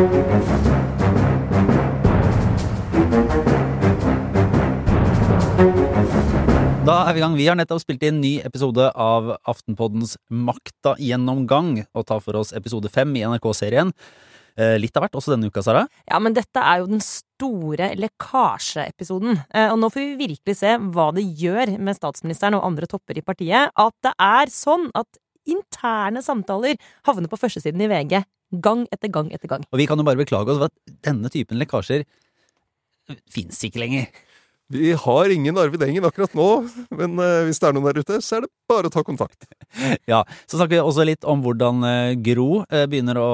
Da 0.00 0.06
er 7.04 7.12
vi 7.12 7.20
i 7.20 7.22
gang. 7.22 7.36
Vi 7.36 7.44
har 7.44 7.58
nettopp 7.60 7.82
spilt 7.82 8.06
inn 8.08 8.22
ny 8.22 8.38
episode 8.40 8.86
av 8.96 9.28
Aftenpoddens 9.44 10.14
Makta 10.32 10.94
gjennomgang, 10.96 11.82
og 11.92 12.08
tar 12.08 12.24
for 12.24 12.40
oss 12.40 12.54
episode 12.56 12.88
fem 12.88 13.12
i 13.20 13.26
NRK-serien. 13.28 13.92
Eh, 14.56 14.78
litt 14.80 14.96
av 14.96 15.04
hvert 15.04 15.20
også 15.20 15.34
denne 15.34 15.52
uka, 15.52 15.60
Sara. 15.60 15.84
Ja, 16.08 16.16
men 16.24 16.32
dette 16.32 16.64
er 16.64 16.80
jo 16.80 16.88
den 16.94 17.04
store 17.04 17.92
lekkasjeepisoden. 18.00 19.36
Eh, 19.52 19.68
Og 19.68 19.78
nå 19.84 19.92
får 19.92 20.00
vi 20.16 20.28
virkelig 20.28 20.56
se 20.64 20.78
hva 20.80 21.10
det 21.12 21.28
gjør 21.28 21.76
med 21.78 22.00
statsministeren 22.00 22.56
og 22.56 22.64
andre 22.72 22.88
topper 22.88 23.20
i 23.20 23.26
partiet 23.26 23.68
at 23.76 23.94
det 24.00 24.16
er 24.16 24.46
sånn 24.48 24.88
at 24.96 25.20
interne 25.48 26.22
samtaler 26.24 26.76
havner 27.08 27.30
på 27.30 27.38
førstesiden 27.40 27.80
i 27.80 27.90
VG 27.90 28.20
gang 28.64 28.86
etter 28.90 29.12
gang 29.12 29.30
etter 29.32 29.50
gang. 29.50 29.64
Og 29.70 29.78
vi 29.78 29.86
kan 29.86 30.00
jo 30.00 30.06
bare 30.06 30.18
beklage 30.18 30.50
oss 30.50 30.60
for 30.60 30.70
at 30.70 30.96
denne 31.06 31.30
typen 31.32 31.60
lekkasjer 31.60 32.04
fins 33.30 33.62
ikke 33.66 33.82
lenger. 33.82 34.10
Vi 34.72 34.92
har 34.92 35.28
ingen 35.28 35.58
Arvid 35.58 35.82
Engen 35.82 36.04
akkurat 36.06 36.34
nå, 36.38 36.46
men 36.94 37.18
eh, 37.18 37.40
hvis 37.48 37.58
det 37.58 37.66
er 37.66 37.74
noen 37.74 37.88
der 37.88 37.98
ute, 38.04 38.20
så 38.22 38.36
er 38.36 38.44
det 38.44 38.50
bare 38.70 38.86
å 38.86 38.94
ta 38.94 39.02
kontakt. 39.06 39.48
Ja, 40.10 40.24
Så 40.50 40.58
snakker 40.58 40.74
vi 40.74 40.80
også 40.82 41.04
litt 41.06 41.26
om 41.28 41.42
hvordan 41.44 41.84
eh, 41.86 42.12
Gro 42.22 42.62
eh, 42.70 42.84
begynner 42.90 43.18
å 43.18 43.30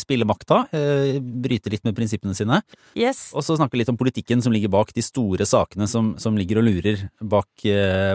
spille 0.00 0.28
makta. 0.28 0.62
Bryte 0.72 1.72
litt 1.72 1.84
med 1.84 1.96
prinsippene 1.96 2.36
sine. 2.36 2.60
Yes. 2.96 3.28
Og 3.36 3.44
så 3.44 3.56
snakker 3.56 3.76
vi 3.76 3.82
litt 3.82 3.92
om 3.92 3.98
politikken 4.00 4.44
som 4.44 4.52
ligger 4.52 4.72
bak 4.72 4.92
de 4.96 5.04
store 5.04 5.48
sakene 5.48 5.88
som, 5.88 6.14
som 6.20 6.36
ligger 6.36 6.60
og 6.60 6.68
lurer 6.68 7.06
bak, 7.20 7.64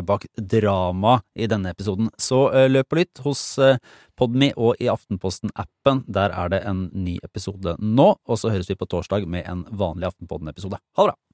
bak 0.06 0.26
drama 0.38 1.20
i 1.38 1.50
denne 1.50 1.74
episoden. 1.74 2.10
Så 2.18 2.46
løp 2.70 2.94
og 2.94 3.02
lytt 3.02 3.22
hos 3.26 3.44
Podme 4.20 4.52
og 4.58 4.82
i 4.82 4.90
Aftenposten-appen. 4.94 6.06
Der 6.14 6.34
er 6.34 6.54
det 6.54 6.64
en 6.70 6.88
ny 6.94 7.20
episode 7.26 7.78
nå, 7.82 8.10
og 8.18 8.42
så 8.42 8.54
høres 8.54 8.70
vi 8.70 8.78
på 8.80 8.90
torsdag 8.90 9.30
med 9.30 9.46
en 9.50 9.68
vanlig 9.70 10.10
Aftenpodden-episode. 10.14 10.82
Ha 10.98 11.06
det 11.06 11.14
bra! 11.14 11.33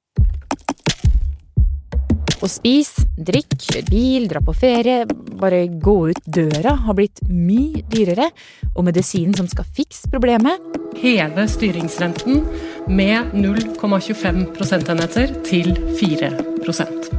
Å 2.40 2.48
spise, 2.48 3.04
drikke, 3.20 3.58
kjøre 3.60 3.82
bil, 3.90 4.26
dra 4.30 4.40
på 4.40 4.54
ferie, 4.56 5.04
bare 5.40 5.66
gå 5.68 5.96
ut 6.08 6.20
døra 6.24 6.72
har 6.86 6.96
blitt 6.96 7.20
mye 7.28 7.82
dyrere, 7.92 8.30
og 8.72 8.86
medisinen 8.88 9.36
som 9.36 9.48
skal 9.50 9.68
fikse 9.76 10.08
problemet, 10.12 10.56
heve 11.00 11.44
styringsrenten 11.48 12.40
med 12.88 13.36
0,25 13.36 14.46
prosentenheter 14.56 15.36
til 15.46 15.74
4% 16.00 17.10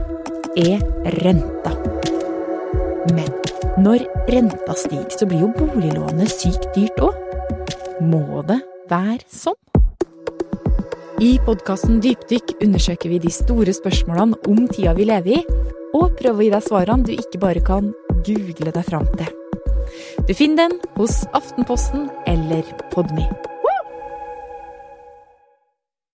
er 0.57 0.81
renta. 1.21 1.71
Men 3.13 3.29
når 3.81 4.05
renta 4.29 4.75
stiger, 4.75 5.09
så 5.15 5.29
blir 5.29 5.45
jo 5.45 5.53
boliglånet 5.55 6.33
sykt 6.33 6.71
dyrt 6.75 6.99
òg. 7.01 7.17
Må 8.01 8.41
det 8.49 8.61
være 8.89 9.21
sånn? 9.29 9.59
I 11.21 11.35
podkasten 11.45 11.99
Dypdykk 12.01 12.55
undersøker 12.65 13.11
vi 13.11 13.19
de 13.21 13.29
store 13.29 13.75
spørsmålene 13.77 14.39
om 14.49 14.63
tida 14.71 14.95
vi 14.97 15.05
lever 15.05 15.35
i, 15.35 15.41
og 15.93 16.15
prøver 16.17 16.39
å 16.39 16.45
gi 16.47 16.49
deg 16.55 16.65
svarene 16.65 17.05
du 17.05 17.11
ikke 17.13 17.41
bare 17.43 17.61
kan 17.67 17.91
google 18.25 18.73
deg 18.73 18.87
fram 18.87 19.05
til. 19.19 19.29
Du 20.25 20.33
finner 20.33 20.71
den 20.71 20.79
hos 20.97 21.19
Aftenposten 21.37 22.09
eller 22.25 22.65
Podme. 22.89 23.27